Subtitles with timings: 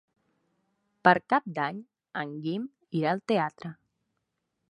[1.07, 1.83] Per Cap d'Any
[2.23, 2.65] en Guim
[3.01, 3.75] irà al teatre.